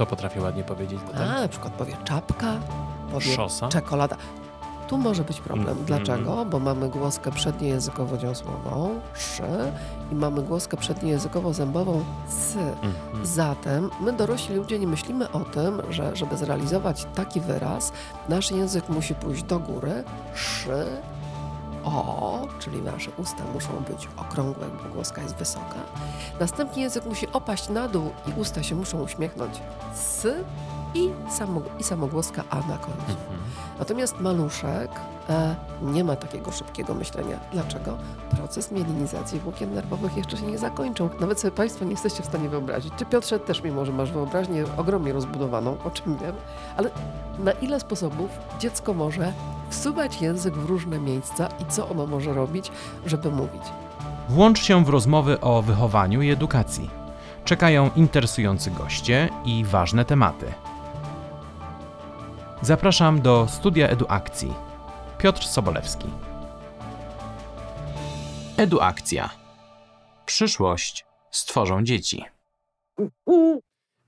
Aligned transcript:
Co 0.00 0.06
potrafię 0.06 0.40
ładnie 0.40 0.64
powiedzieć? 0.64 1.00
A, 1.14 1.40
na 1.40 1.48
przykład 1.48 1.72
powie 1.72 1.96
czapka, 2.04 2.54
powie 3.12 3.34
Szosa? 3.34 3.68
czekolada. 3.68 4.16
Tu 4.88 4.98
może 4.98 5.24
być 5.24 5.40
problem. 5.40 5.68
Mm, 5.68 5.84
Dlaczego? 5.84 6.44
Bo 6.44 6.58
mamy 6.58 6.88
głoskę 6.88 7.30
przedniejęzykowo-dziąsłową 7.32 9.00
szy 9.14 9.42
i 10.12 10.14
mamy 10.14 10.42
głoskę 10.42 10.76
przedniejęzykowo-zębową 10.76 12.00
sy. 12.28 12.58
Mhm. 12.58 13.26
Zatem 13.26 13.90
my 14.00 14.12
dorośli 14.12 14.54
ludzie 14.56 14.78
nie 14.78 14.86
myślimy 14.86 15.30
o 15.32 15.40
tym, 15.40 15.82
że 15.90 16.16
żeby 16.16 16.36
zrealizować 16.36 17.06
taki 17.14 17.40
wyraz, 17.40 17.92
nasz 18.28 18.50
język 18.50 18.88
musi 18.88 19.14
pójść 19.14 19.42
do 19.42 19.58
góry, 19.58 20.04
szy, 20.34 20.86
o, 21.84 22.46
czyli 22.58 22.82
nasze 22.82 23.10
usta 23.16 23.44
muszą 23.54 23.68
być 23.88 24.08
okrągłe, 24.16 24.66
bo 24.66 24.94
głoska 24.94 25.22
jest 25.22 25.34
wysoka. 25.34 25.76
Następnie 26.40 26.82
język 26.82 27.04
musi 27.04 27.28
opaść 27.32 27.68
na 27.68 27.88
dół 27.88 28.10
i 28.26 28.40
usta 28.40 28.62
się 28.62 28.74
muszą 28.74 29.02
uśmiechnąć, 29.02 29.60
s 29.92 30.26
i, 30.94 31.10
samo, 31.30 31.60
i 31.78 31.82
samogłoska 31.82 32.44
a 32.50 32.56
na 32.56 32.78
końcu. 32.78 33.00
Mhm. 33.00 33.38
Natomiast 33.78 34.20
maluszek 34.20 34.90
e, 35.28 35.56
nie 35.82 36.04
ma 36.04 36.16
takiego 36.16 36.52
szybkiego 36.52 36.94
myślenia. 36.94 37.38
Dlaczego? 37.52 37.98
Proces 38.36 38.72
mielinizacji 38.72 39.40
włókien 39.40 39.74
nerwowych 39.74 40.16
jeszcze 40.16 40.36
się 40.36 40.46
nie 40.46 40.58
zakończył. 40.58 41.10
Nawet 41.20 41.40
sobie 41.40 41.52
Państwo 41.52 41.84
nie 41.84 41.90
jesteście 41.90 42.22
w 42.22 42.26
stanie 42.26 42.48
wyobrazić. 42.48 42.92
Ty 42.96 43.06
Piotrze 43.06 43.38
też 43.38 43.62
mimo, 43.62 43.84
że 43.84 43.92
masz 43.92 44.12
wyobraźnię 44.12 44.64
ogromnie 44.76 45.12
rozbudowaną, 45.12 45.76
o 45.84 45.90
czym 45.90 46.16
wiem, 46.18 46.34
ale 46.76 46.90
na 47.38 47.52
ile 47.52 47.80
sposobów 47.80 48.30
dziecko 48.58 48.94
może 48.94 49.32
wsuwać 49.70 50.22
język 50.22 50.54
w 50.54 50.64
różne 50.64 50.98
miejsca 50.98 51.48
i 51.60 51.72
co 51.72 51.88
ono 51.88 52.06
może 52.06 52.34
robić, 52.34 52.72
żeby 53.06 53.30
mówić? 53.30 53.62
Włącz 54.28 54.62
się 54.62 54.84
w 54.84 54.88
rozmowy 54.88 55.40
o 55.40 55.62
wychowaniu 55.62 56.22
i 56.22 56.30
edukacji. 56.30 56.90
Czekają 57.44 57.90
interesujący 57.96 58.70
goście 58.70 59.28
i 59.44 59.64
ważne 59.64 60.04
tematy. 60.04 60.46
Zapraszam 62.62 63.22
do 63.22 63.48
studia 63.48 63.88
Eduakcji. 63.88 64.54
Piotr 65.18 65.44
Sobolewski. 65.44 66.06
Eduakcja. 68.56 69.30
Przyszłość 70.26 71.04
stworzą 71.30 71.84
dzieci. 71.84 72.24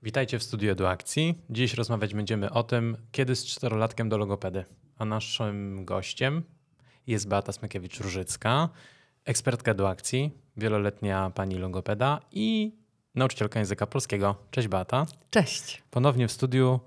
Witajcie 0.03 0.39
w 0.39 0.43
studiu 0.43 0.71
Eduakcji. 0.71 1.41
Dziś 1.49 1.73
rozmawiać 1.73 2.13
będziemy 2.13 2.51
o 2.51 2.63
tym, 2.63 2.97
kiedy 3.11 3.35
z 3.35 3.45
czterolatkiem 3.45 4.09
do 4.09 4.17
logopedy. 4.17 4.65
A 4.97 5.05
naszym 5.05 5.85
gościem 5.85 6.43
jest 7.07 7.27
Beata 7.27 7.51
Smykiewicz-Różycka, 7.51 8.69
ekspertka 9.25 9.71
Eduakcji, 9.71 10.31
wieloletnia 10.57 11.31
pani 11.35 11.55
logopeda 11.55 12.19
i 12.31 12.75
nauczycielka 13.15 13.59
języka 13.59 13.87
polskiego. 13.87 14.35
Cześć 14.51 14.67
Beata. 14.67 15.05
Cześć. 15.29 15.83
Ponownie 15.91 16.27
w 16.27 16.31
studiu 16.31 16.79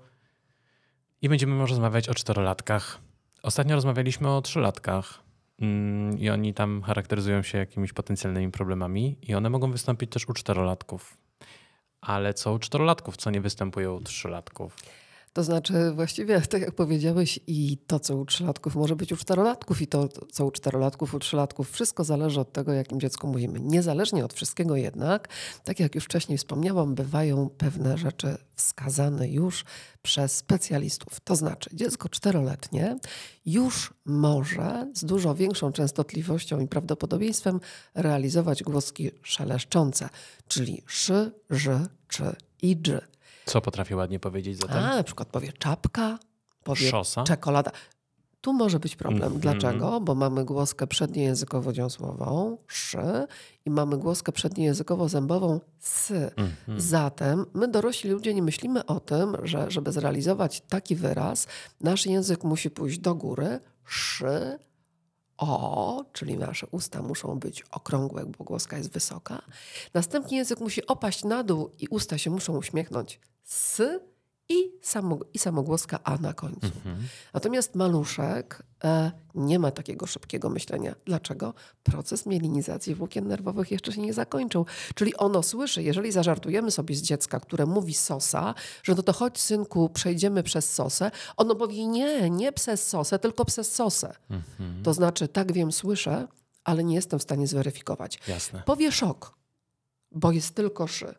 i 1.27 1.29
będziemy 1.29 1.65
rozmawiać 1.65 2.09
o 2.09 2.13
czterolatkach. 2.13 2.99
Ostatnio 3.43 3.75
rozmawialiśmy 3.75 4.29
o 4.29 4.41
trzylatkach 4.41 5.19
mm, 5.61 6.19
i 6.19 6.29
oni 6.29 6.53
tam 6.53 6.81
charakteryzują 6.81 7.41
się 7.43 7.57
jakimiś 7.57 7.93
potencjalnymi 7.93 8.51
problemami 8.51 9.17
i 9.21 9.35
one 9.35 9.49
mogą 9.49 9.71
wystąpić 9.71 10.11
też 10.11 10.29
u 10.29 10.33
czterolatków. 10.33 11.17
Ale 12.01 12.33
co 12.33 12.53
u 12.53 12.59
czterolatków, 12.59 13.17
co 13.17 13.31
nie 13.31 13.41
występuje 13.41 13.91
u 13.91 14.01
trzylatków? 14.01 14.75
To 15.37 15.43
znaczy, 15.43 15.91
właściwie, 15.95 16.41
tak 16.49 16.61
jak 16.61 16.71
powiedziałeś, 16.71 17.39
i 17.47 17.77
to, 17.87 17.99
co 17.99 18.17
u 18.17 18.25
trzylatków 18.25 18.75
może 18.75 18.95
być 18.95 19.11
u 19.11 19.17
czterolatków, 19.17 19.81
i 19.81 19.87
to, 19.87 20.09
co 20.31 20.45
u 20.45 20.51
czterolatków, 20.51 21.13
u 21.13 21.19
trzylatków, 21.19 21.71
wszystko 21.71 22.03
zależy 22.03 22.39
od 22.39 22.53
tego, 22.53 22.73
jakim 22.73 22.99
dziecku 22.99 23.27
mówimy. 23.27 23.59
Niezależnie 23.59 24.25
od 24.25 24.33
wszystkiego 24.33 24.75
jednak, 24.75 25.27
tak 25.63 25.79
jak 25.79 25.95
już 25.95 26.03
wcześniej 26.03 26.37
wspomniałam, 26.37 26.95
bywają 26.95 27.49
pewne 27.57 27.97
rzeczy 27.97 28.37
wskazane 28.55 29.29
już 29.29 29.65
przez 30.01 30.37
specjalistów. 30.37 31.19
To 31.19 31.35
znaczy, 31.35 31.69
dziecko 31.73 32.09
czteroletnie 32.09 32.97
już 33.45 33.93
może 34.05 34.91
z 34.93 35.05
dużo 35.05 35.35
większą 35.35 35.71
częstotliwością 35.71 36.59
i 36.59 36.67
prawdopodobieństwem 36.67 37.59
realizować 37.95 38.63
głoski 38.63 39.11
szeleszczące, 39.23 40.09
czyli 40.47 40.83
szy, 40.87 41.31
ży, 41.49 41.87
czy 42.07 42.35
i 42.61 42.77
dży. 42.77 43.01
Co 43.47 43.61
potrafię 43.61 43.95
ładnie 43.95 44.19
powiedzieć 44.19 44.57
zatem? 44.59 44.77
A, 44.77 44.95
na 44.95 45.03
przykład 45.03 45.29
powie 45.29 45.53
czapka, 45.53 46.19
powie 46.63 46.89
Szosa? 46.89 47.23
czekolada. 47.23 47.71
Tu 48.41 48.53
może 48.53 48.79
być 48.79 48.95
problem. 48.95 49.33
Mhm. 49.33 49.39
Dlaczego? 49.39 50.01
Bo 50.01 50.15
mamy 50.15 50.45
głoskę 50.45 50.87
przedniejęzykowo-dziąsłową, 50.87 52.57
szy, 52.67 53.27
i 53.65 53.69
mamy 53.69 53.97
głoskę 53.97 54.31
przedniejęzykowo-zębową, 54.31 55.59
sy. 55.79 56.31
Mhm. 56.35 56.79
Zatem 56.81 57.45
my 57.53 57.67
dorośli 57.67 58.09
ludzie 58.09 58.33
nie 58.33 58.41
myślimy 58.41 58.85
o 58.85 58.99
tym, 58.99 59.37
że 59.43 59.71
żeby 59.71 59.91
zrealizować 59.91 60.61
taki 60.69 60.95
wyraz, 60.95 61.47
nasz 61.81 62.05
język 62.05 62.43
musi 62.43 62.69
pójść 62.69 62.99
do 62.99 63.15
góry, 63.15 63.59
szy, 63.85 64.59
o, 65.37 66.05
czyli 66.13 66.37
nasze 66.37 66.67
usta 66.71 67.01
muszą 67.01 67.39
być 67.39 67.63
okrągłe, 67.71 68.25
bo 68.25 68.43
głoska 68.43 68.77
jest 68.77 68.91
wysoka. 68.91 69.41
Następnie 69.93 70.37
język 70.37 70.59
musi 70.59 70.87
opaść 70.87 71.23
na 71.23 71.43
dół 71.43 71.71
i 71.79 71.87
usta 71.87 72.17
się 72.17 72.29
muszą 72.29 72.57
uśmiechnąć, 72.57 73.19
s 73.45 73.81
i, 74.49 74.71
samo, 74.81 75.19
i 75.33 75.39
samogłoska 75.39 75.99
a 76.03 76.17
na 76.17 76.33
końcu. 76.33 76.65
Mhm. 76.65 77.07
Natomiast 77.33 77.75
maluszek 77.75 78.63
e, 78.83 79.11
nie 79.35 79.59
ma 79.59 79.71
takiego 79.71 80.07
szybkiego 80.07 80.49
myślenia. 80.49 80.95
Dlaczego? 81.05 81.53
Proces 81.83 82.25
mielinizacji 82.25 82.95
włókien 82.95 83.27
nerwowych 83.27 83.71
jeszcze 83.71 83.91
się 83.91 84.01
nie 84.01 84.13
zakończył. 84.13 84.65
Czyli 84.95 85.15
ono 85.15 85.43
słyszy, 85.43 85.83
jeżeli 85.83 86.11
zażartujemy 86.11 86.71
sobie 86.71 86.95
z 86.95 87.01
dziecka, 87.01 87.39
które 87.39 87.65
mówi 87.65 87.93
sosa, 87.93 88.55
że 88.83 88.95
no 88.95 89.03
to 89.03 89.13
chodź 89.13 89.39
synku, 89.39 89.89
przejdziemy 89.89 90.43
przez 90.43 90.73
sosę, 90.73 91.11
ono 91.37 91.55
powie 91.55 91.87
nie, 91.87 92.29
nie 92.29 92.51
przez 92.51 92.87
sosę, 92.87 93.19
tylko 93.19 93.45
przez 93.45 93.75
sosę. 93.75 94.15
Mhm. 94.29 94.83
To 94.83 94.93
znaczy, 94.93 95.27
tak 95.27 95.51
wiem, 95.51 95.71
słyszę, 95.71 96.27
ale 96.63 96.83
nie 96.83 96.95
jestem 96.95 97.19
w 97.19 97.23
stanie 97.23 97.47
zweryfikować. 97.47 98.19
Jasne. 98.27 98.63
Powie 98.65 98.91
szok, 98.91 99.37
bo 100.11 100.31
jest 100.31 100.55
tylko 100.55 100.87
szy. 100.87 101.15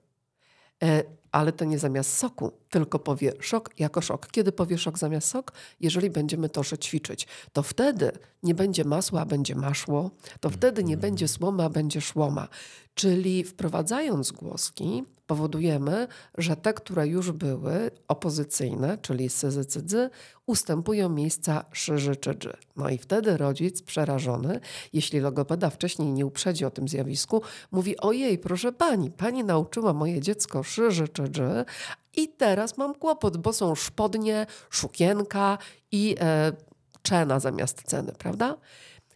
E, 0.82 1.02
ale 1.32 1.52
to 1.52 1.64
nie 1.64 1.78
zamiast 1.78 2.16
soku, 2.16 2.52
tylko 2.70 2.98
powie 2.98 3.32
szok 3.40 3.70
jako 3.78 4.00
szok. 4.00 4.26
Kiedy 4.30 4.52
powie 4.52 4.78
szok 4.78 4.98
zamiast 4.98 5.28
sok? 5.28 5.52
Jeżeli 5.80 6.10
będziemy 6.10 6.48
to 6.48 6.62
ćwiczyć. 6.64 7.26
To 7.52 7.62
wtedy 7.62 8.12
nie 8.42 8.54
będzie 8.54 8.84
masła, 8.84 9.20
a 9.20 9.26
będzie 9.26 9.54
maszło. 9.54 10.10
To 10.40 10.50
wtedy 10.50 10.84
nie 10.84 10.96
będzie 10.96 11.28
słoma, 11.28 11.64
a 11.64 11.68
będzie 11.68 12.00
szłoma. 12.00 12.48
Czyli 12.94 13.44
wprowadzając 13.44 14.32
głoski, 14.32 15.04
powodujemy, 15.28 16.08
że 16.38 16.56
te, 16.56 16.74
które 16.74 17.06
już 17.06 17.32
były 17.32 17.90
opozycyjne, 18.08 18.98
czyli 18.98 19.28
syzy, 19.28 19.64
cydzy, 19.64 20.10
ustępują 20.46 21.08
miejsca 21.08 21.64
szyży 21.72 22.16
czy 22.16 22.34
dży. 22.34 22.56
No 22.76 22.88
i 22.88 22.98
wtedy 22.98 23.36
rodzic 23.36 23.82
przerażony, 23.82 24.60
jeśli 24.92 25.20
logopeda 25.20 25.70
wcześniej 25.70 26.12
nie 26.12 26.26
uprzedzi 26.26 26.64
o 26.64 26.70
tym 26.70 26.88
zjawisku, 26.88 27.42
mówi 27.70 27.96
ojej, 27.96 28.38
proszę 28.38 28.72
pani, 28.72 29.10
pani 29.10 29.44
nauczyła 29.44 29.92
moje 29.92 30.20
dziecko 30.20 30.62
szyży 30.62 31.08
czy 31.08 31.28
dży 31.28 31.64
i 32.16 32.28
teraz 32.28 32.78
mam 32.78 32.94
kłopot, 32.94 33.36
bo 33.36 33.52
są 33.52 33.74
szpodnie, 33.74 34.46
szukienka 34.70 35.58
i 35.92 36.16
e, 36.20 36.52
czena 37.02 37.40
zamiast 37.40 37.82
ceny, 37.82 38.12
prawda? 38.18 38.56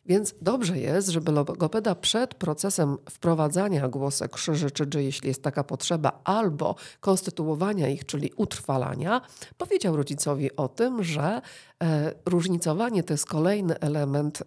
Więc 0.06 0.34
dobrze 0.40 0.78
jest, 0.78 1.08
żeby 1.08 1.32
logopeda 1.32 1.94
przed 1.94 2.34
procesem 2.34 2.96
wprowadzania 3.10 3.88
głosek 3.88 4.32
krzyży 4.32 4.70
czy 4.70 4.86
dży, 4.86 5.02
jeśli 5.02 5.28
jest 5.28 5.42
taka 5.42 5.64
potrzeba, 5.64 6.20
albo 6.24 6.74
konstytuowania 7.00 7.88
ich, 7.88 8.06
czyli 8.06 8.30
utrwalania, 8.36 9.20
powiedział 9.58 9.96
rodzicowi 9.96 10.56
o 10.56 10.68
tym, 10.68 11.04
że 11.04 11.42
e, 11.82 12.14
różnicowanie 12.26 13.02
to 13.02 13.14
jest 13.14 13.26
kolejny 13.26 13.80
element 13.80 14.42
e, 14.42 14.44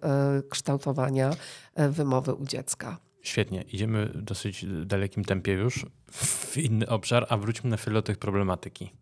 kształtowania 0.49 1.31
e, 1.75 1.89
wymowy 1.89 2.33
u 2.33 2.45
dziecka. 2.45 2.97
Świetnie. 3.27 3.61
Idziemy 3.61 4.05
w 4.05 4.21
dosyć 4.21 4.65
dalekim 4.85 5.23
tempie 5.23 5.51
już 5.51 5.85
w 6.11 6.57
inny 6.57 6.89
obszar, 6.89 7.25
a 7.29 7.37
wróćmy 7.37 7.69
na 7.69 7.77
chwilę 7.77 7.93
do 7.93 8.01
tych 8.01 8.17
problematyki. 8.17 8.93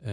Yy, 0.00 0.06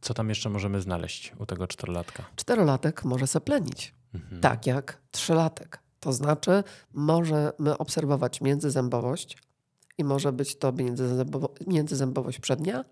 Co 0.00 0.14
tam 0.14 0.28
jeszcze 0.28 0.50
możemy 0.50 0.80
znaleźć 0.80 1.32
u 1.38 1.46
tego 1.46 1.66
czterolatka? 1.66 2.24
Czterolatek 2.36 3.04
może 3.04 3.26
seplenić. 3.26 3.94
Mhm. 4.14 4.40
tak 4.40 4.66
jak 4.66 4.98
trzylatek. 5.10 5.82
To 6.00 6.12
znaczy, 6.12 6.64
możemy 6.92 7.78
obserwować 7.78 8.40
międzyzębowość 8.40 9.38
i 9.98 10.04
może 10.04 10.32
być 10.32 10.56
to 10.56 10.72
międzyzębowo, 10.72 11.54
międzyzębowość 11.66 12.38
przednia 12.38 12.84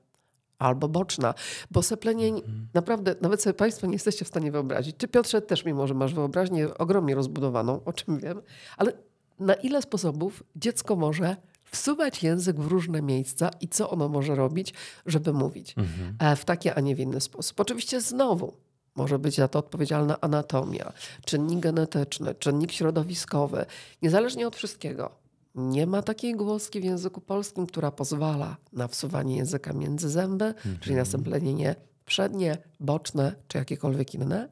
albo 0.59 0.89
boczna, 0.89 1.35
bo 1.71 1.83
seplenień 1.83 2.35
Mhm. 2.37 2.69
naprawdę, 2.75 3.15
nawet 3.21 3.43
sobie 3.43 3.55
Państwo 3.55 3.87
nie 3.87 3.93
jesteście 3.93 4.25
w 4.25 4.29
stanie 4.29 4.53
wyobrazić. 4.53 4.97
Ty 4.97 5.09
Piotrze 5.09 5.43
też, 5.43 5.65
mimo 5.65 5.87
że 5.87 5.95
masz 5.95 6.15
wyobraźnię 6.15 6.79
ogromnie 6.79 7.15
rozbudowaną, 7.15 7.85
o 7.85 7.93
czym 7.93 8.19
wiem, 8.19 8.43
ale 8.77 8.93
na 9.39 9.55
ile 9.55 9.83
sposobów 9.83 10.43
dziecko 10.57 10.97
może 10.97 11.37
wsuwać 11.65 12.23
język 12.23 12.61
w 12.61 12.67
różne 12.67 13.03
miejsca 13.03 13.51
i 13.61 13.69
co 13.69 13.91
ono 13.91 14.09
może 14.09 14.35
robić, 14.35 14.75
żeby 15.07 15.33
mówić 15.33 15.75
Mhm. 15.79 16.17
e, 16.19 16.37
w 16.37 16.45
taki, 16.45 16.71
a 16.71 16.81
nie 16.81 16.97
w 16.97 17.01
inny 17.01 17.21
sposób. 17.21 17.61
Oczywiście 17.61 18.01
znowu 18.01 18.53
może 18.95 19.19
być 19.19 19.35
za 19.37 19.49
to 19.49 19.59
odpowiedzialna 19.59 20.21
anatomia, 20.21 20.93
czynnik 21.25 21.61
genetyczny, 21.61 22.35
czynnik 22.35 22.73
środowiskowy. 22.73 23.67
Niezależnie 24.03 24.47
od 24.47 24.57
wszystkiego, 24.57 25.11
Nie 25.57 25.87
ma 25.87 26.03
takiej 26.03 26.35
głoski 26.35 26.81
w 26.81 26.85
języku 26.85 27.21
polskim, 27.21 27.67
która 27.67 27.91
pozwala 27.91 28.57
na 28.73 28.89
wsuwanie 28.89 29.37
języka 29.37 29.73
między 29.73 30.09
zęby, 30.11 30.45
Mhm. 30.45 30.79
czyli 30.81 30.97
na 30.97 31.05
stemplenienie 31.05 31.75
przednie, 32.07 32.59
boczne 32.81 33.35
czy 33.49 33.59
jakiekolwiek 33.59 34.15
inne. 34.15 34.49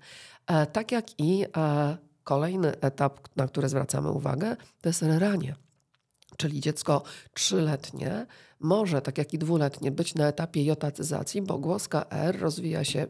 E, 0.47 0.67
tak 0.67 0.93
jak 0.93 1.21
i 1.21 1.45
e, 1.57 1.97
kolejny 2.25 2.81
etap, 2.81 3.29
na 3.37 3.49
który 3.49 3.69
zwracamy 3.69 4.11
uwagę, 4.11 4.57
to 4.81 4.89
jest. 4.89 5.05
Czyli 6.37 6.61
dziecko 6.61 7.03
trzyletnie 7.35 8.27
może, 8.61 9.03
tak 9.03 9.19
jak 9.19 9.35
i 9.35 9.39
dwuletnie, 9.39 9.91
być 9.91 10.15
na 10.15 10.29
etapie 10.29 10.65
jotacyzacji, 10.65 11.43
bo 11.43 11.59
głoska 11.59 12.07
R 12.11 12.41
rozwija 12.41 12.85
się 12.85 13.07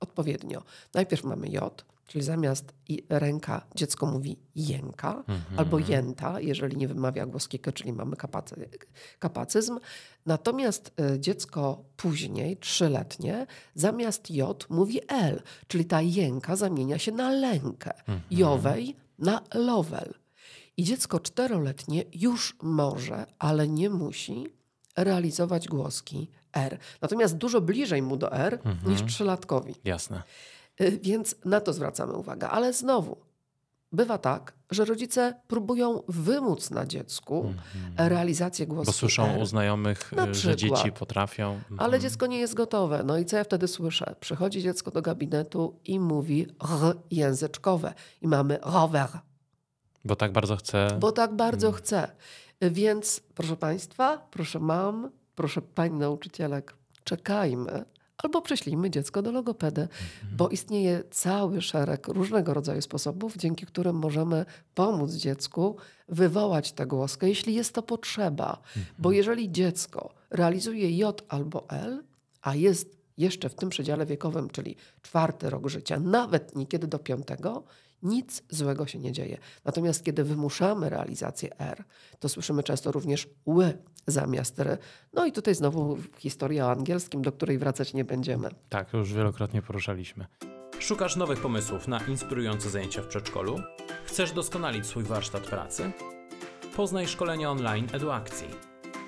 odpowiednio. 0.00 0.62
Najpierw 0.94 1.24
mamy 1.24 1.48
J, 1.48 1.84
czyli 2.06 2.24
zamiast 2.24 2.74
ręka 3.08 3.66
dziecko 3.74 4.06
mówi 4.06 4.38
jęka 4.54 5.24
albo 5.56 5.78
jęta, 5.78 6.40
jeżeli 6.40 6.76
nie 6.76 6.88
wymawia 6.88 7.26
głoski 7.26 7.58
K, 7.58 7.72
czyli 7.72 7.92
mamy 7.92 8.16
kapacy, 8.16 8.68
kapacyzm. 9.18 9.78
Natomiast 10.26 10.92
e, 11.00 11.20
dziecko 11.20 11.84
później, 11.96 12.56
trzyletnie, 12.56 13.46
zamiast 13.74 14.30
J 14.30 14.66
mówi 14.70 15.00
L, 15.08 15.42
czyli 15.68 15.84
ta 15.84 16.00
jęka 16.02 16.56
zamienia 16.56 16.98
się 16.98 17.12
na 17.12 17.30
lękę. 17.30 17.90
Jowej 18.30 18.96
na 19.18 19.40
lowel. 19.54 20.14
I 20.76 20.84
dziecko 20.84 21.20
czteroletnie 21.20 22.04
już 22.12 22.56
może, 22.62 23.26
ale 23.38 23.68
nie 23.68 23.90
musi 23.90 24.46
realizować 24.96 25.68
głoski 25.68 26.30
R. 26.52 26.78
Natomiast 27.02 27.36
dużo 27.36 27.60
bliżej 27.60 28.02
mu 28.02 28.16
do 28.16 28.32
R 28.32 28.58
niż 28.86 29.02
trzylatkowi. 29.02 29.74
Jasne. 29.84 30.22
Y, 30.80 30.98
Więc 31.02 31.34
na 31.44 31.60
to 31.60 31.72
zwracamy 31.72 32.12
uwagę. 32.12 32.48
Ale 32.48 32.72
znowu, 32.72 33.16
bywa 33.92 34.18
tak, 34.18 34.52
że 34.70 34.84
rodzice 34.84 35.34
próbują 35.48 36.02
wymóc 36.08 36.70
na 36.70 36.86
dziecku 36.86 37.54
realizację 37.96 38.66
głoski 38.66 38.86
Bo 38.86 38.92
słyszą 38.92 39.36
u 39.36 39.46
znajomych, 39.46 40.12
Na 40.12 40.22
y, 40.26 40.34
że 40.34 40.54
przykład. 40.54 40.80
dzieci 40.80 40.92
potrafią. 40.92 41.52
Mhm. 41.52 41.80
Ale 41.80 42.00
dziecko 42.00 42.26
nie 42.26 42.38
jest 42.38 42.54
gotowe. 42.54 43.02
No 43.06 43.18
i 43.18 43.24
co 43.24 43.36
ja 43.36 43.44
wtedy 43.44 43.68
słyszę? 43.68 44.14
Przychodzi 44.20 44.62
dziecko 44.62 44.90
do 44.90 45.02
gabinetu 45.02 45.80
i 45.84 46.00
mówi 46.00 46.46
r 46.86 46.96
języczkowe. 47.10 47.94
I 48.22 48.28
mamy 48.28 48.58
rower, 48.62 49.08
Bo 50.04 50.16
tak 50.16 50.32
bardzo 50.32 50.56
chce. 50.56 50.88
bo 51.00 51.12
tak 51.12 51.36
bardzo 51.36 51.66
Mm. 51.68 51.78
chce. 51.80 52.08
Więc 52.60 53.20
proszę 53.34 53.56
Państwa, 53.56 54.18
proszę 54.30 54.60
mam, 54.60 55.10
proszę 55.34 55.62
Pań 55.62 55.92
nauczycielek, 55.92 56.74
czekajmy 57.04 57.84
albo 58.18 58.42
prześlijmy 58.42 58.90
dziecko 58.90 59.22
do 59.22 59.32
logopedy, 59.32 59.80
Mhm. 59.82 60.36
bo 60.36 60.48
istnieje 60.48 61.02
cały 61.10 61.62
szereg 61.62 62.08
różnego 62.08 62.54
rodzaju 62.54 62.82
sposobów, 62.82 63.36
dzięki 63.36 63.66
którym 63.66 63.96
możemy 63.96 64.44
pomóc 64.74 65.12
dziecku 65.14 65.76
wywołać 66.08 66.72
tę 66.72 66.86
głoskę, 66.86 67.28
jeśli 67.28 67.54
jest 67.54 67.74
to 67.74 67.82
potrzeba. 67.82 68.58
Bo 68.98 69.08
Mhm. 69.08 69.14
jeżeli 69.14 69.52
dziecko 69.52 70.14
realizuje 70.30 70.96
J 70.96 71.22
albo 71.28 71.68
L, 71.70 72.04
a 72.42 72.54
jest 72.54 72.96
jeszcze 73.18 73.48
w 73.48 73.54
tym 73.54 73.68
przedziale 73.68 74.06
wiekowym, 74.06 74.50
czyli 74.50 74.76
czwarty 75.02 75.50
rok 75.50 75.68
życia, 75.68 76.00
nawet 76.00 76.56
niekiedy 76.56 76.86
do 76.86 76.98
piątego, 76.98 77.64
nic 78.04 78.42
złego 78.50 78.86
się 78.86 78.98
nie 78.98 79.12
dzieje. 79.12 79.38
Natomiast 79.64 80.04
kiedy 80.04 80.24
wymuszamy 80.24 80.88
realizację 80.88 81.58
R, 81.58 81.84
to 82.18 82.28
słyszymy 82.28 82.62
często 82.62 82.92
również 82.92 83.28
ły 83.46 83.78
zamiast 84.06 84.60
r. 84.60 84.78
No 85.12 85.26
i 85.26 85.32
tutaj 85.32 85.54
znowu 85.54 85.98
historia 86.18 86.66
o 86.66 86.70
angielskim, 86.70 87.22
do 87.22 87.32
której 87.32 87.58
wracać 87.58 87.94
nie 87.94 88.04
będziemy. 88.04 88.48
Tak, 88.68 88.92
już 88.92 89.12
wielokrotnie 89.12 89.62
poruszaliśmy. 89.62 90.26
Szukasz 90.78 91.16
nowych 91.16 91.40
pomysłów 91.40 91.88
na 91.88 92.00
inspirujące 92.06 92.70
zajęcia 92.70 93.02
w 93.02 93.06
przedszkolu? 93.06 93.60
Chcesz 94.04 94.32
doskonalić 94.32 94.86
swój 94.86 95.04
warsztat 95.04 95.42
pracy? 95.42 95.92
Poznaj 96.76 97.08
szkolenie 97.08 97.50
online 97.50 97.88
EduAkcji. 97.92 98.48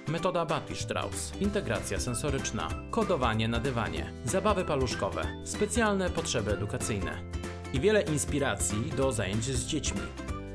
Metoda 0.08 0.46
Bapi-Strauss, 0.46 1.40
integracja 1.40 2.00
sensoryczna, 2.00 2.68
kodowanie 2.90 3.48
na 3.48 3.60
dywanie, 3.60 4.12
zabawy 4.24 4.64
paluszkowe, 4.64 5.22
specjalne 5.44 6.10
potrzeby 6.10 6.52
edukacyjne 6.52 7.35
i 7.76 7.80
wiele 7.80 8.02
inspiracji 8.02 8.90
do 8.96 9.12
zajęć 9.12 9.44
z 9.44 9.66
dziećmi. 9.66 10.00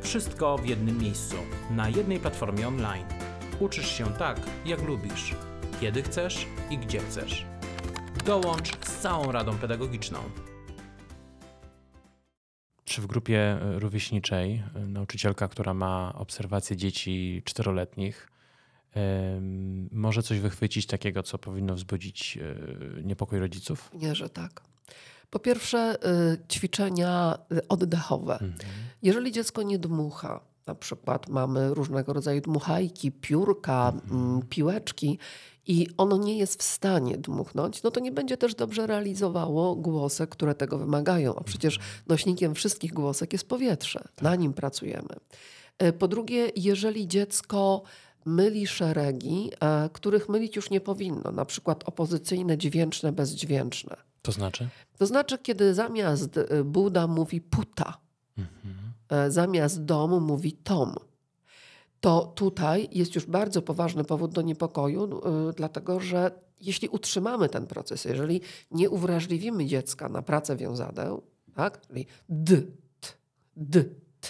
Wszystko 0.02 0.58
w 0.58 0.66
jednym 0.66 0.98
miejscu, 0.98 1.36
na 1.72 1.90
jednej 1.90 2.20
platformie 2.20 2.68
online. 2.68 3.06
Uczysz 3.60 3.88
się 3.98 4.14
tak, 4.14 4.40
jak 4.66 4.82
lubisz, 4.82 5.36
kiedy 5.82 6.04
chcesz 6.04 6.48
i 6.70 6.78
gdzie 6.78 7.00
chcesz. 7.00 7.46
Dołącz 8.26 8.86
z 8.86 9.00
całą 9.00 9.32
radą 9.32 9.58
pedagogiczną. 9.58 10.20
Czy 12.84 13.02
w 13.02 13.08
grupie 13.08 13.58
y, 13.76 13.80
rówieśniczej 13.80 14.64
y, 14.76 14.88
nauczycielka, 14.88 15.48
która 15.48 15.74
ma 15.74 16.14
obserwację 16.16 16.78
dzieci 16.78 17.42
czteroletnich, 17.46 18.32
może 19.92 20.24
coś 20.24 20.40
wychwycić 20.40 20.86
takiego, 20.86 21.24
co 21.24 21.38
powinno 21.38 21.76
wzbudzić 21.76 22.38
y, 22.38 23.04
niepokój 23.04 23.40
rodziców? 23.40 23.92
Nie, 23.94 24.16
że 24.16 24.30
tak. 24.30 24.62
Po 25.32 25.40
pierwsze, 25.40 25.96
y, 26.34 26.48
ćwiczenia 26.48 27.38
y, 27.52 27.68
oddechowe. 27.68 28.34
Mhm. 28.34 28.54
Jeżeli 29.02 29.32
dziecko 29.32 29.64
nie 29.64 29.80
dmucha, 29.80 30.40
na 30.66 30.76
przykład 30.76 31.30
mamy 31.30 31.74
różnego 31.74 32.14
rodzaju 32.14 32.42
dmuchajki, 32.42 33.12
piórka, 33.12 33.94
mm, 34.12 34.42
piłeczki 34.50 35.20
i 35.68 35.88
ono 35.98 36.18
nie 36.18 36.38
jest 36.38 36.60
w 36.60 36.64
stanie 36.64 37.18
dmuchnąć, 37.18 37.84
no 37.84 37.92
to 37.92 38.00
nie 38.00 38.12
będzie 38.12 38.38
też 38.38 38.56
dobrze 38.56 38.88
realizowało 38.88 39.76
głosek, 39.76 40.30
które 40.30 40.56
tego 40.56 40.78
wymagają. 40.78 41.36
A 41.36 41.44
przecież 41.44 41.80
nośnikiem 42.08 42.56
wszystkich 42.56 42.94
głosek 42.94 43.34
jest 43.34 43.48
powietrze. 43.48 44.04
Na 44.22 44.36
nim 44.36 44.54
pracujemy. 44.54 45.16
E, 45.78 45.94
Po 45.94 46.08
drugie, 46.08 46.52
jeżeli 46.56 47.08
dziecko 47.08 47.82
myli 48.26 48.68
szeregi, 48.68 49.52
e, 49.60 49.90
których 49.94 50.30
mylić 50.30 50.56
już 50.56 50.70
nie 50.70 50.82
powinno, 50.82 51.32
na 51.32 51.46
przykład 51.46 51.84
opozycyjne, 51.86 52.58
dźwięczne, 52.58 53.12
bezdźwięczne. 53.12 54.11
To 54.22 54.32
znaczy? 54.32 54.70
To 54.98 55.06
znaczy, 55.06 55.38
kiedy 55.38 55.74
zamiast 55.74 56.38
y, 56.38 56.64
Buda 56.64 57.08
mówi 57.08 57.42
puta, 57.42 57.98
e, 59.10 59.32
zamiast 59.32 59.86
dom 59.86 60.24
mówi 60.24 60.54
tom, 60.54 60.96
to 62.02 62.34
tutaj 62.36 62.90
jest 62.92 63.16
już 63.16 63.26
bardzo 63.26 63.62
poważny 63.62 64.04
powód 64.04 64.32
do 64.32 64.42
niepokoju, 64.42 65.22
y, 65.50 65.54
dlatego 65.54 66.00
że 66.00 66.32
jeśli 66.62 66.90
utrzymamy 66.90 67.50
ten 67.50 67.68
proces, 67.68 68.06
jeżeli 68.06 68.42
nie 68.72 68.90
uwrażliwimy 68.90 69.66
dziecka 69.66 70.10
na 70.10 70.22
pracę 70.22 70.56
wiązadeł, 70.56 71.24
tak, 71.56 71.88
czyli 71.88 72.06
d, 72.30 72.62
t, 73.00 73.10
d, 73.56 73.84
t, 74.20 74.30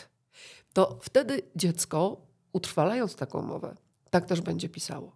to 0.73 0.99
wtedy 1.01 1.41
dziecko, 1.55 2.21
utrwalając 2.53 3.15
taką 3.15 3.41
mowę, 3.41 3.75
tak 4.11 4.25
też 4.25 4.41
będzie 4.41 4.69
pisało. 4.69 5.15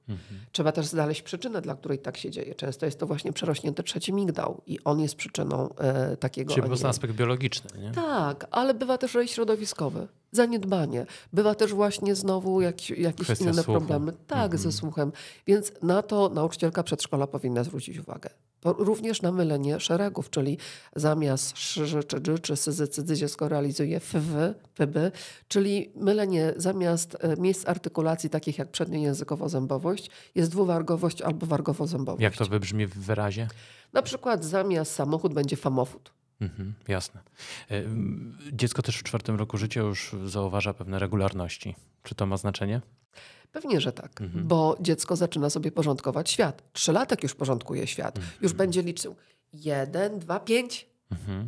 Trzeba 0.52 0.72
też 0.72 0.86
znaleźć 0.86 1.22
przyczynę, 1.22 1.62
dla 1.62 1.76
której 1.76 2.00
tak 2.00 2.18
się 2.18 2.32
dzieje. 2.32 2.56
Często 2.56 2.86
jest 2.86 3.00
to 3.00 3.08
właśnie 3.08 3.34
przerośnięty 3.34 3.84
trzeci 3.84 4.14
migdał 4.14 4.62
i 4.68 4.80
on 4.84 5.00
jest 5.00 5.16
przyczyną 5.16 5.76
e, 5.76 6.18
takiego. 6.18 6.50
Czyli 6.54 6.62
po 6.62 6.68
prostu 6.68 6.88
aspekt 6.88 7.14
biologiczny, 7.14 7.82
nie? 7.82 7.92
tak, 7.92 8.48
ale 8.52 8.74
bywa 8.74 8.98
też 8.98 9.14
rejs 9.14 9.32
środowiskowy, 9.32 10.08
zaniedbanie. 10.32 11.06
Bywa 11.34 11.56
też 11.56 11.74
właśnie 11.74 12.16
znowu 12.16 12.62
jak, 12.62 12.90
jakieś 12.90 13.26
Kwestia 13.26 13.46
inne 13.46 13.54
słuchu. 13.54 13.72
problemy. 13.72 14.14
Tak, 14.28 14.58
ze 14.58 14.72
słuchem. 14.72 15.12
Więc 15.48 15.72
na 15.82 16.02
to 16.02 16.30
nauczycielka 16.30 16.84
przedszkola 16.84 17.28
powinna 17.28 17.64
zwrócić 17.64 17.98
uwagę. 17.98 18.30
Również 18.66 19.22
na 19.22 19.32
mylenie 19.32 19.80
szeregów, 19.80 20.30
czyli 20.30 20.58
zamiast 20.96 21.58
szy, 21.58 22.04
czy 22.04 22.20
dży, 22.22 22.40
czy 22.40 22.56
syzy, 22.56 22.88
cydzy 22.88 23.16
dziecko 23.16 23.50
realizuje 23.50 24.00
fw, 24.00 24.54
pyby, 24.76 25.12
czyli 25.48 25.92
mylenie 25.96 26.54
zamiast 26.58 27.18
e, 27.20 27.36
miejsc 27.42 27.68
artykulacji 27.68 28.30
takich 28.30 28.58
jak 28.58 28.72
przedniojęzykowo-zębowość 28.72 30.10
jest 30.36 30.52
dwuwargowość 30.52 31.22
albo 31.22 31.46
wargowo-zębowość. 31.46 32.22
Jak 32.22 32.38
to 32.38 32.46
wybrzmi 32.46 32.88
w 32.88 32.98
wyrazie? 32.98 33.48
Na 33.94 34.02
przykład 34.02 34.46
zamiast 34.46 34.92
samochód 34.92 35.34
będzie 35.34 35.56
famofód. 35.56 36.12
Mhm, 36.42 36.74
jasne. 36.88 37.22
M, 37.70 38.38
Dziecko 38.52 38.82
też 38.82 38.98
w 38.98 39.04
czwartym 39.04 39.36
roku 39.36 39.58
życia 39.58 39.82
już 39.82 40.16
zauważa 40.26 40.74
pewne 40.74 41.00
regularności. 41.00 41.76
Czy 42.04 42.16
to 42.16 42.26
ma 42.26 42.38
znaczenie? 42.38 42.82
Pewnie, 43.52 43.82
że 43.82 43.92
tak, 43.92 44.22
bo 44.34 44.78
dziecko 44.80 45.16
zaczyna 45.16 45.50
sobie 45.50 45.72
porządkować 45.72 46.30
świat. 46.30 46.64
Trzylatek 46.74 47.24
już 47.24 47.36
porządkuje 47.36 47.88
świat, 47.88 48.20
już 48.42 48.54
będzie 48.54 48.82
liczył 48.82 49.16
jeden, 49.54 50.20
dwa, 50.20 50.40
pięć, 50.40 50.90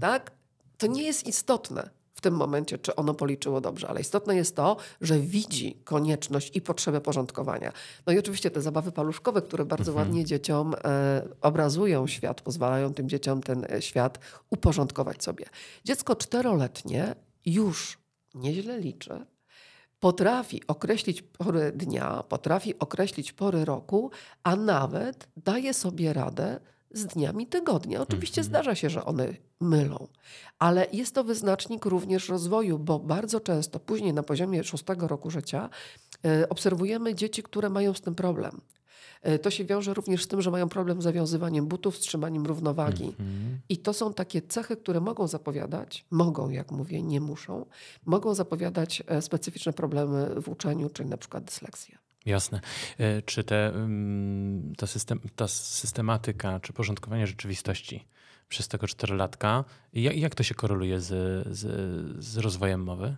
tak? 0.02 0.32
To 0.78 0.88
nie 0.88 1.04
jest 1.04 1.28
istotne 1.28 1.90
w 2.18 2.22
tym 2.22 2.34
momencie, 2.34 2.78
czy 2.78 2.96
ono 2.96 3.14
policzyło 3.14 3.62
dobrze, 3.62 3.88
ale 3.88 4.02
istotne 4.02 4.36
jest 4.36 4.56
to, 4.56 4.78
że 5.02 5.20
widzi 5.20 5.82
konieczność 5.84 6.56
i 6.56 6.62
potrzebę 6.62 7.02
porządkowania. 7.02 7.72
No 8.08 8.14
i 8.14 8.20
oczywiście 8.20 8.52
te 8.52 8.62
zabawy 8.62 8.92
paluszkowe, 8.92 9.42
które 9.42 9.66
bardzo 9.66 9.94
ładnie 9.94 10.26
dzieciom 10.26 10.76
e, 10.84 11.28
obrazują 11.42 12.08
świat, 12.08 12.42
pozwalają 12.42 12.94
tym 12.94 13.10
dzieciom 13.10 13.44
ten 13.44 13.66
e, 13.70 13.82
świat 13.82 14.20
uporządkować 14.50 15.24
sobie. 15.24 15.46
Dziecko 15.86 16.16
czteroletnie 16.16 17.16
już 17.46 17.98
nieźle 18.36 18.80
liczy, 18.80 19.26
potrafi 20.00 20.68
określić 20.68 21.22
pory 21.22 21.72
dnia, 21.72 22.24
potrafi 22.30 22.80
określić 22.80 23.34
pory 23.34 23.66
roku, 23.66 24.12
a 24.44 24.56
nawet 24.56 25.28
daje 25.38 25.74
sobie 25.74 26.14
radę 26.14 26.60
z 26.92 27.06
dniami 27.06 27.48
tygodnia. 27.48 28.02
Oczywiście 28.02 28.44
zdarza 28.44 28.76
się, 28.76 28.90
że 28.90 29.06
one 29.06 29.34
mylą, 29.62 30.08
ale 30.60 30.88
jest 30.94 31.16
to 31.16 31.24
wyznacznik 31.24 31.86
również 31.86 32.30
rozwoju, 32.30 32.80
bo 32.80 33.00
bardzo 33.00 33.40
często 33.40 33.80
później 33.80 34.14
na 34.14 34.24
poziomie 34.24 34.64
szóstego 34.64 35.08
roku 35.08 35.30
życia 35.30 35.70
e, 36.26 36.50
obserwujemy 36.50 37.16
dzieci, 37.16 37.44
które 37.44 37.70
mają 37.70 37.94
z 37.94 38.02
tym 38.02 38.16
problem. 38.16 38.62
E, 39.22 39.40
To 39.40 39.50
się 39.52 39.66
wiąże 39.66 39.94
również 39.94 40.24
z 40.24 40.28
tym, 40.28 40.42
że 40.42 40.52
mają 40.52 40.70
problem 40.70 41.02
z 41.02 41.04
zawiązywaniem 41.04 41.68
butów, 41.68 41.98
z 41.98 42.00
trzymaniem 42.00 42.46
równowagi. 42.46 43.14
I 43.70 43.78
to 43.78 43.94
są 43.94 44.14
takie 44.14 44.42
cechy, 44.42 44.78
które 44.78 45.00
mogą 45.00 45.28
zapowiadać, 45.28 46.06
mogą, 46.12 46.50
jak 46.50 46.72
mówię, 46.72 47.02
nie 47.02 47.22
muszą, 47.22 47.66
mogą 48.06 48.34
zapowiadać 48.34 49.04
e, 49.08 49.22
specyficzne 49.22 49.74
problemy 49.74 50.42
w 50.42 50.50
uczeniu, 50.50 50.90
czyli 50.90 51.10
na 51.10 51.18
przykład 51.18 51.44
dysleksję. 51.44 51.98
Jasne. 52.28 52.62
E, 53.00 53.22
Czy 53.22 53.44
te, 53.44 53.68
mm, 53.68 54.74
ta, 54.78 54.88
system, 54.88 55.20
ta 55.36 55.48
systematyka, 55.48 56.60
czy 56.60 56.74
porządkowanie 56.74 57.28
rzeczywistości 57.28 58.08
przez 58.50 58.68
tego 58.68 58.88
czterolatka, 58.88 59.64
jak, 59.94 60.18
jak 60.18 60.36
to 60.36 60.44
się 60.44 60.56
koreluje 60.56 61.00
z, 61.00 61.08
z, 61.58 61.66
z 62.26 62.38
rozwojem 62.38 62.84
mowy? 62.84 63.16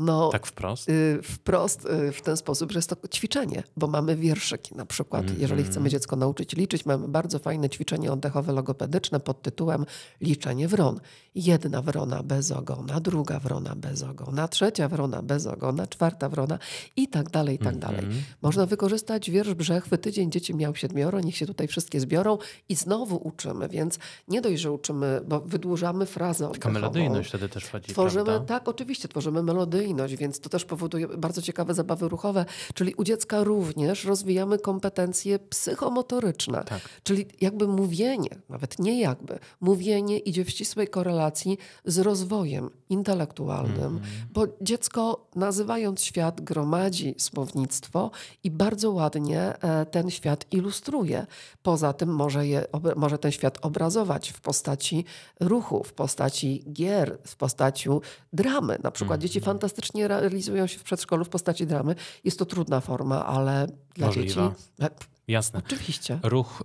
No, 0.00 0.28
Tak 0.30 0.46
wprost? 0.46 0.88
y, 0.88 1.20
wprost 1.22 1.86
y, 1.86 2.12
w 2.12 2.22
ten 2.22 2.36
sposób, 2.36 2.72
że 2.72 2.78
jest 2.78 2.90
to 2.90 3.08
ćwiczenie, 3.08 3.62
bo 3.76 3.86
mamy 3.86 4.16
wierszyki 4.16 4.74
na 4.76 4.86
przykład. 4.86 5.38
Jeżeli 5.38 5.64
chcemy 5.64 5.88
dziecko 5.90 6.16
nauczyć 6.16 6.52
liczyć, 6.56 6.86
mamy 6.86 7.08
bardzo 7.08 7.38
fajne 7.38 7.68
ćwiczenie 7.68 8.12
oddechowe 8.12 8.52
logopedyczne 8.52 9.20
pod 9.20 9.42
tytułem 9.42 9.86
Liczenie 10.20 10.68
wron. 10.68 11.00
Jedna 11.34 11.82
wrona 11.82 12.22
bez 12.22 12.50
ogona, 12.50 13.00
druga 13.00 13.38
wrona 13.40 13.74
bez 13.76 14.02
ogona, 14.02 14.48
trzecia 14.48 14.88
wrona 14.88 15.22
bez 15.22 15.46
ogona, 15.46 15.86
czwarta 15.86 16.28
wrona 16.28 16.58
i 16.96 17.08
tak 17.08 17.30
dalej, 17.30 17.56
i 17.56 17.58
tak 17.58 17.76
dalej. 17.78 18.06
Można 18.42 18.66
wykorzystać 18.66 19.30
wiersz 19.30 19.54
Brzechwy, 19.54 19.98
tydzień 19.98 20.30
dzieci 20.32 20.54
miał 20.54 20.74
siedmioro, 20.76 21.20
niech 21.20 21.36
się 21.36 21.46
tutaj 21.46 21.68
wszystkie 21.68 22.00
zbiorą 22.00 22.38
i 22.68 22.74
znowu 22.74 23.16
uczymy, 23.28 23.68
więc 23.68 23.98
nie 24.28 24.40
dość, 24.40 24.60
że 24.62 24.72
uczymy, 24.72 25.20
bo 25.28 25.40
wydłużamy 25.40 26.06
frazę 26.06 26.44
Taka 26.44 26.50
oddechową. 26.50 26.74
melodyjność 26.74 27.28
wtedy 27.28 27.48
też 27.48 27.64
wchodzi, 27.64 27.92
Tworzymy, 27.92 28.24
prawda? 28.24 28.46
tak, 28.46 28.68
oczywiście, 28.68 29.08
tworzymy 29.08 29.42
melodyjność, 29.42 29.89
więc 30.16 30.40
to 30.40 30.48
też 30.48 30.64
powoduje 30.64 31.08
bardzo 31.08 31.42
ciekawe 31.42 31.74
zabawy 31.74 32.08
ruchowe. 32.08 32.44
Czyli 32.74 32.94
u 32.94 33.04
dziecka 33.04 33.44
również 33.44 34.04
rozwijamy 34.04 34.58
kompetencje 34.58 35.38
psychomotoryczne. 35.38 36.64
Tak. 36.64 36.80
Czyli 37.02 37.26
jakby 37.40 37.66
mówienie, 37.68 38.30
nawet 38.48 38.78
nie 38.78 39.00
jakby, 39.00 39.38
mówienie 39.60 40.18
idzie 40.18 40.44
w 40.44 40.50
ścisłej 40.50 40.88
korelacji 40.88 41.58
z 41.84 41.98
rozwojem 41.98 42.70
intelektualnym, 42.88 43.70
Mhm. 43.96 44.00
bo 44.32 44.46
dziecko 44.60 45.26
nazywając 45.36 46.04
świat 46.04 46.40
gromadzi 46.40 47.14
słownictwo 47.18 48.10
i 48.44 48.50
bardzo 48.50 48.90
ładnie 48.90 49.40
e, 49.62 49.86
ten 49.86 50.10
świat 50.10 50.46
ilustruje. 50.52 51.26
Poza 51.62 51.92
tym 51.92 52.14
może, 52.14 52.46
je, 52.46 52.64
może 52.96 53.18
ten 53.18 53.32
świat 53.32 53.58
obrazować 53.62 54.30
w 54.30 54.40
postaci 54.40 55.04
ruchu, 55.40 55.84
w 55.84 55.92
postaci 55.92 56.64
gier, 56.72 57.18
w 57.26 57.36
postaci 57.36 57.88
dramy. 58.32 58.78
Na 58.82 58.90
przykład 58.90 59.16
Mhm. 59.16 59.20
dzieci 59.28 59.40
fantastycznie 59.40 59.79
realizują 59.94 60.66
się 60.66 60.78
w 60.78 60.82
przedszkolu 60.82 61.24
w 61.24 61.28
postaci 61.28 61.66
dramy. 61.66 61.94
Jest 62.24 62.38
to 62.38 62.46
trudna 62.46 62.80
forma, 62.80 63.26
ale 63.26 63.66
dla 63.94 64.06
Możliwa. 64.06 64.26
dzieci... 64.28 64.40
E, 64.82 64.90
Jasne. 65.28 65.58
Oczywiście. 65.66 66.18
Ruch 66.22 66.62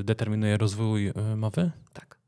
y, 0.00 0.04
determinuje 0.04 0.56
rozwój 0.56 1.08
y, 1.08 1.36
mowy? 1.36 1.70
Tak. 1.92 2.18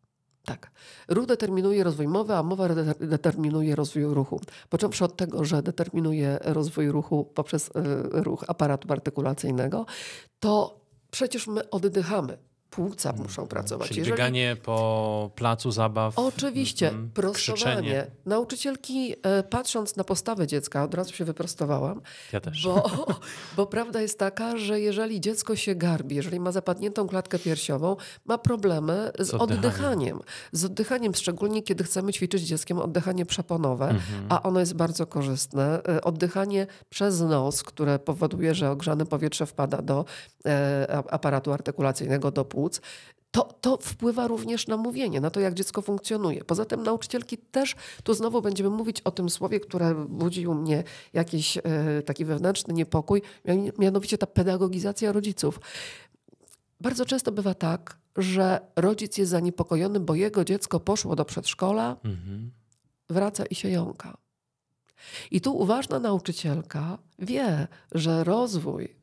Tak. 0.45 0.71
Ruch 1.09 1.27
determinuje 1.27 1.85
rozwój 1.85 2.09
mowy, 2.09 2.35
a 2.35 2.43
mowa 2.43 2.69
de- 2.69 2.95
determinuje 3.07 3.77
rozwój 3.77 4.05
ruchu. 4.05 4.41
Począwszy 4.69 5.05
od 5.05 5.17
tego, 5.17 5.45
że 5.45 5.63
determinuje 5.63 6.39
rozwój 6.43 6.89
ruchu 6.91 7.25
poprzez 7.25 7.69
y, 7.69 7.73
ruch 8.13 8.45
aparatu 8.49 8.93
artykulacyjnego, 8.93 9.87
to 10.41 10.81
przecież 11.11 11.47
my 11.47 11.71
oddychamy. 11.71 12.39
Płuca 12.77 13.13
muszą 13.13 13.47
pracować. 13.47 13.89
Czyli 13.89 13.99
Jeżeli- 14.01 14.13
bieganie 14.13 14.57
po 14.63 15.31
placu 15.35 15.71
zabaw. 15.71 16.19
Oczywiście, 16.19 16.89
mhm, 16.89 17.11
prostowanie. 17.11 17.57
Krzyczenie. 17.65 18.07
Nauczycielki, 18.27 19.15
e, 19.23 19.43
patrząc 19.43 19.97
na 19.97 20.05
postawę 20.05 20.47
dziecka, 20.47 20.85
od 20.85 20.95
razu 20.95 21.13
się 21.15 21.25
wyprostowałam, 21.25 22.01
Ja 22.33 22.41
też. 22.41 22.65
bo, 22.65 22.91
bo 23.57 23.67
prawda 23.67 24.01
jest 24.01 24.19
taka, 24.19 24.57
że 24.57 24.81
jeżeli 24.81 25.21
dziecko 25.21 25.57
się 25.57 25.75
garbi, 25.75 26.17
jeżeli 26.17 26.41
ma 26.41 26.53
zapadniętą 26.53 27.09
klatkę 27.09 27.39
piersiową, 27.39 27.97
ma 28.25 28.39
problemy 28.39 29.11
z, 29.19 29.27
Z 29.29 29.35
oddychaniem. 29.35 29.65
oddychaniem. 29.65 30.21
Z 30.53 30.65
oddychaniem, 30.65 31.15
szczególnie 31.15 31.63
kiedy 31.63 31.85
chcemy 31.85 32.13
ćwiczyć 32.13 32.43
dzieckiem 32.43 32.79
oddychanie 32.79 33.27
przeponowe, 33.27 33.89
Mhm. 33.89 34.27
a 34.29 34.43
ono 34.43 34.61
jest 34.61 34.75
bardzo 34.75 35.07
korzystne. 35.07 35.81
E, 35.89 36.03
Oddychanie 36.03 36.67
przez 36.91 37.21
nos, 37.21 37.63
które 37.63 37.99
powoduje, 37.99 38.55
że 38.55 38.71
ogrzane 38.71 39.07
powietrze 39.07 39.47
wpada 39.47 39.83
do 39.83 40.05
e, 40.47 41.03
aparatu 41.11 41.53
artykulacyjnego, 41.53 42.31
do 42.31 42.45
płuc, 42.45 42.62
to, 43.31 43.43
to 43.61 43.77
wpływa 43.83 44.27
również 44.27 44.67
na 44.67 44.77
mówienie, 44.77 45.21
na 45.21 45.31
to, 45.31 45.41
jak 45.41 45.55
dziecko 45.55 45.83
funkcjonuje. 45.83 46.45
Poza 46.45 46.65
tym 46.65 46.83
nauczycielki 46.83 47.39
też, 47.39 47.75
tu 48.05 48.15
znowu 48.15 48.43
będziemy 48.43 48.71
mówić 48.71 49.01
o 49.01 49.11
tym 49.11 49.31
słowie, 49.31 49.61
które 49.61 49.95
budzi 50.09 50.47
u 50.47 50.55
mnie 50.55 50.85
jakiś 51.13 51.59
e, 51.59 51.63
taki 52.07 52.25
wewnętrzny 52.25 52.75
niepokój, 52.75 53.23
mian- 53.45 53.73
mianowicie 53.79 54.19
ta 54.19 54.27
pedagogizacja 54.27 55.13
rodziców. 55.13 55.61
Bardzo 56.81 57.07
często 57.07 57.33
bywa 57.33 57.55
tak, 57.55 57.99
że 58.17 58.61
rodzic 58.77 59.19
jest 59.19 59.31
zaniepokojony, 59.31 60.01
bo 60.01 60.15
jego 60.15 60.45
dziecko 60.45 60.81
poszło 60.81 61.17
do 61.17 61.25
przedszkola, 61.25 61.97
Mhm. 62.05 62.51
wraca 63.11 63.47
i 63.47 63.55
się 63.55 63.69
jąka. 63.71 64.17
I 65.31 65.41
tu 65.41 65.57
uważna 65.59 65.99
nauczycielka 65.99 66.99
wie, 67.19 67.69
że 67.93 68.25
rozwój 68.25 69.02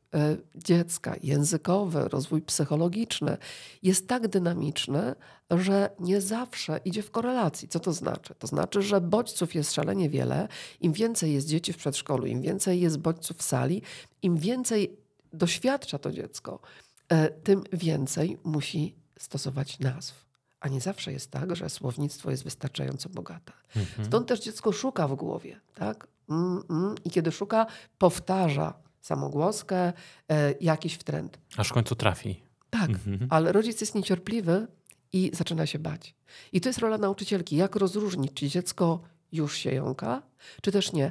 dziecka 0.54 1.14
językowy, 1.22 2.08
rozwój 2.08 2.42
psychologiczny 2.42 3.36
jest 3.82 4.08
tak 4.08 4.28
dynamiczny, 4.28 5.14
że 5.50 5.90
nie 6.00 6.20
zawsze 6.20 6.80
idzie 6.84 7.02
w 7.02 7.10
korelacji. 7.10 7.68
Co 7.68 7.80
to 7.80 7.92
znaczy? 7.92 8.34
To 8.38 8.46
znaczy, 8.46 8.82
że 8.82 9.00
bodźców 9.00 9.54
jest 9.54 9.72
szalenie 9.72 10.10
wiele. 10.10 10.48
Im 10.80 10.92
więcej 10.92 11.32
jest 11.32 11.48
dzieci 11.48 11.72
w 11.72 11.76
przedszkolu, 11.76 12.26
im 12.26 12.42
więcej 12.42 12.80
jest 12.80 12.98
bodźców 12.98 13.36
w 13.36 13.42
sali, 13.42 13.82
im 14.22 14.36
więcej 14.36 14.96
doświadcza 15.32 15.98
to 15.98 16.12
dziecko, 16.12 16.60
e, 17.08 17.30
tym 17.30 17.64
więcej 17.72 18.38
musi 18.44 18.94
stosować 19.18 19.78
nazw. 19.78 20.24
A 20.60 20.68
nie 20.68 20.80
zawsze 20.80 21.12
jest 21.12 21.30
tak, 21.30 21.56
że 21.56 21.68
słownictwo 21.70 22.30
jest 22.30 22.44
wystarczająco 22.44 23.08
bogate. 23.08 23.52
Mhm. 23.76 24.06
Stąd 24.08 24.28
też 24.28 24.40
dziecko 24.40 24.72
szuka 24.72 25.08
w 25.08 25.14
głowie, 25.14 25.60
tak? 25.74 26.06
Mm, 26.30 26.62
mm. 26.70 26.94
I 27.04 27.10
kiedy 27.10 27.32
szuka, 27.32 27.66
powtarza 27.98 28.74
samogłoskę, 29.00 29.92
e, 30.30 30.54
jakiś 30.60 30.94
wtręt. 30.94 31.38
Aż 31.56 31.68
w 31.68 31.72
końcu 31.72 31.94
trafi. 31.94 32.42
Tak, 32.70 32.90
Mhm. 32.90 33.26
ale 33.30 33.52
rodzic 33.52 33.80
jest 33.80 33.94
niecierpliwy 33.94 34.66
i 35.12 35.30
zaczyna 35.34 35.66
się 35.66 35.78
bać. 35.78 36.14
I 36.52 36.60
to 36.60 36.68
jest 36.68 36.78
rola 36.78 36.98
nauczycielki. 36.98 37.56
Jak 37.56 37.76
rozróżnić, 37.76 38.32
czy 38.34 38.48
dziecko 38.48 39.00
już 39.32 39.56
się 39.56 39.72
jąka, 39.74 40.22
czy 40.62 40.72
też 40.72 40.92
nie. 40.92 41.10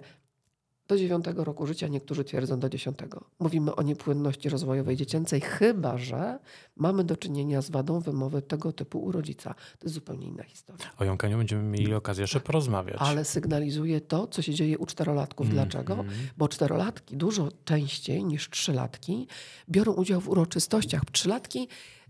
Do 0.90 0.98
dziewiątego 0.98 1.44
roku 1.44 1.66
życia, 1.66 1.88
niektórzy 1.88 2.24
twierdzą 2.24 2.60
do 2.60 2.70
dziesiątego. 2.70 3.24
Mówimy 3.40 3.76
o 3.76 3.82
niepłynności 3.82 4.50
rozwojowej 4.50 4.96
dziecięcej, 4.98 5.42
chyba 5.42 5.98
że 5.98 6.40
mamy 6.76 7.04
do 7.04 7.18
czynienia 7.18 7.62
z 7.62 7.70
wadą 7.70 8.00
wymowy 8.00 8.42
tego 8.42 8.74
typu 8.74 9.00
u 9.00 9.12
rodzica. 9.12 9.54
To 9.54 9.86
jest 9.86 9.94
zupełnie 9.96 10.28
inna 10.28 10.44
historia. 10.44 10.86
O 10.98 11.04
jąkaniu 11.04 11.38
będziemy 11.38 11.64
mieli 11.64 11.94
okazję 11.94 12.22
jeszcze 12.22 12.40
porozmawiać. 12.40 12.98
Ale 13.00 13.26
sygnalizuje 13.26 14.02
to, 14.02 14.28
co 14.28 14.42
się 14.42 14.54
dzieje 14.54 14.78
u 14.78 14.86
czterolatków. 14.86 15.48
Mhm. 15.48 15.70
Dlaczego? 15.70 16.06
Bo 16.38 16.48
czterolatki 16.48 17.18
dużo 17.18 17.50
częściej 17.66 18.26
niż 18.26 18.50
trzylatki 18.50 19.28
biorą 19.70 19.94
udział 19.94 20.22
w 20.22 20.30
uroczystościach. 20.30 21.02
Trzylatki 21.12 21.68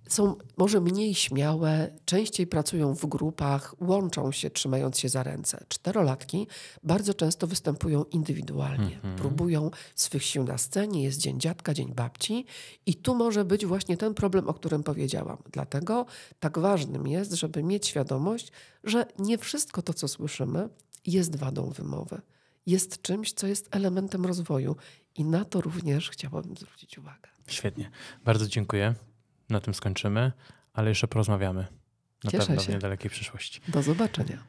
są 0.08 0.36
może 0.58 0.82
mniej 0.82 1.16
śmiałe, 1.16 1.92
częściej 2.06 2.48
pracują 2.48 2.96
w 2.96 3.06
grupach, 3.06 3.76
łączą 3.82 4.32
się, 4.32 4.50
trzymając 4.50 5.00
się 5.00 5.10
za 5.10 5.24
ręce. 5.24 5.66
Czterolatki 5.68 6.48
bardzo 6.84 7.14
często 7.14 7.48
występują 7.48 8.04
indywidualnie, 8.04 8.96
Mhm. 8.96 9.16
próbują 9.16 9.72
swych 9.96 10.24
sił 10.24 10.44
na 10.44 10.58
scenie, 10.58 11.04
jest 11.04 11.20
dzień 11.20 11.40
dziadka, 11.40 11.74
dzień 11.74 11.94
babci 11.94 12.46
i 12.86 12.96
tu 12.96 13.16
może 13.16 13.46
być 13.46 13.66
właśnie 13.66 13.98
ten 13.98 14.14
problem, 14.14 14.48
o 14.48 14.54
którym 14.54 14.84
powiedziałam. 14.84 15.38
Dlatego 15.52 16.06
tak 16.40 16.60
ważnym 16.60 17.08
jest, 17.08 17.34
żeby 17.34 17.64
mieć 17.64 17.88
świadomość, 17.88 18.52
że 18.84 19.06
nie 19.20 19.38
wszystko 19.38 19.82
to, 19.82 19.94
co 19.94 20.08
słyszymy, 20.08 20.70
jest 21.06 21.36
wadą 21.36 21.70
wymowy. 21.70 22.22
Jest 22.66 23.02
czymś, 23.02 23.34
co 23.34 23.48
jest 23.48 23.68
elementem 23.72 24.26
rozwoju 24.26 24.76
i 25.16 25.26
na 25.26 25.46
to 25.46 25.62
również 25.62 26.10
chciałabym 26.10 26.58
zwrócić 26.58 26.98
uwagę. 26.98 27.30
Świetnie. 27.48 27.92
Bardzo 28.26 28.48
dziękuję. 28.48 28.96
Na 29.50 29.60
tym 29.60 29.74
skończymy, 29.74 30.32
ale 30.74 30.90
jeszcze 30.90 31.08
porozmawiamy. 31.08 31.68
Na 32.24 32.32
Cieszę 32.32 32.48
pewno 32.48 32.62
się. 32.62 32.72
w 32.72 32.74
niedalekiej 32.76 33.12
przyszłości. 33.12 33.62
Do 33.68 33.82
zobaczenia. 33.82 34.44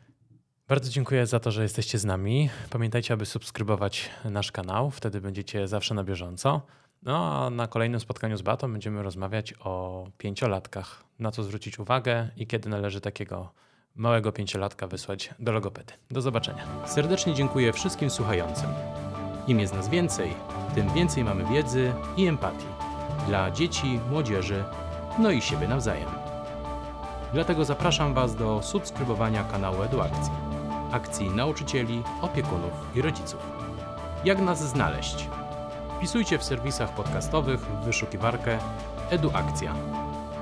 Bardzo 0.69 0.91
dziękuję 0.91 1.27
za 1.27 1.41
to, 1.41 1.51
że 1.51 1.63
jesteście 1.63 1.99
z 1.99 2.05
nami. 2.05 2.51
Pamiętajcie, 2.71 3.15
aby 3.15 3.27
subskrybować 3.27 4.11
nasz 4.25 4.53
kanał, 4.53 4.91
wtedy 4.91 5.21
będziecie 5.21 5.69
zawsze 5.69 5.95
na 5.95 6.05
bieżąco. 6.05 6.63
No 7.03 7.45
a 7.45 7.51
na 7.51 7.67
kolejnym 7.67 8.01
spotkaniu 8.01 8.37
z 8.37 8.43
Batą 8.43 8.73
będziemy 8.73 9.03
rozmawiać 9.03 9.55
o 9.61 10.07
pięciolatkach, 10.19 11.05
na 11.19 11.31
co 11.31 11.43
zwrócić 11.43 11.79
uwagę 11.79 12.29
i 12.37 12.47
kiedy 12.47 12.69
należy 12.69 13.01
takiego 13.01 13.53
małego 13.95 14.33
pięciolatka 14.33 14.87
wysłać 14.87 15.31
do 15.39 15.53
logopedy. 15.53 15.93
Do 16.11 16.23
zobaczenia. 16.23 16.87
Serdecznie 16.87 17.35
dziękuję 17.35 17.73
wszystkim 17.73 18.11
słuchającym. 18.11 18.71
Im 19.47 19.61
jest 19.61 19.75
nas 19.75 19.89
więcej, 19.89 20.35
tym 20.75 20.93
więcej 20.95 21.25
mamy 21.25 21.45
wiedzy 21.45 21.93
i 22.17 22.27
empatii 22.27 22.67
dla 23.27 23.51
dzieci, 23.51 24.01
młodzieży, 24.11 24.65
no 25.21 25.31
i 25.31 25.41
siebie 25.41 25.69
nawzajem. 25.69 26.09
Dlatego 27.33 27.65
zapraszam 27.65 28.15
Was 28.15 28.37
do 28.37 28.63
subskrybowania 28.63 29.45
kanału 29.45 29.83
Eduakcji, 29.83 30.33
akcji 30.93 31.31
nauczycieli, 31.31 32.03
opiekunów 32.21 32.73
i 32.95 33.03
rodziców. 33.03 33.41
Jak 34.25 34.41
nas 34.41 34.69
znaleźć? 34.69 35.29
Wpisujcie 35.97 36.39
w 36.39 36.45
serwisach 36.45 36.95
podcastowych 36.95 37.61
w 37.61 37.85
wyszukiwarkę 37.85 38.59
Eduakcja 39.11 39.75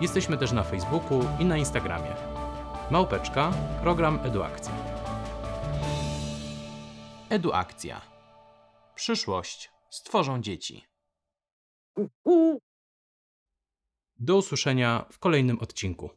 Jesteśmy 0.00 0.36
też 0.36 0.52
na 0.52 0.62
Facebooku 0.62 1.20
i 1.38 1.44
na 1.44 1.56
Instagramie. 1.56 2.29
Małpeczka, 2.90 3.52
program 3.82 4.18
Eduakcja. 4.24 4.72
Eduakcja. 7.28 8.00
Przyszłość 8.94 9.70
stworzą 9.90 10.42
dzieci. 10.42 10.84
Do 14.16 14.36
usłyszenia 14.36 15.06
w 15.12 15.18
kolejnym 15.18 15.58
odcinku. 15.58 16.10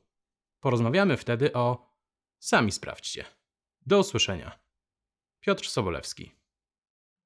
Porozmawiamy 0.59 1.17
wtedy 1.17 1.53
o 1.53 1.93
Sami 2.39 2.71
sprawdźcie. 2.71 3.25
Do 3.85 3.99
usłyszenia. 3.99 4.59
Piotr 5.39 5.67
Sobolewski. 5.67 6.31